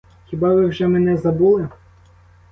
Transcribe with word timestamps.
Хіба 0.25 0.53
ви 0.53 0.65
вже 0.65 0.87
мене 0.87 1.17
забули? 1.17 1.69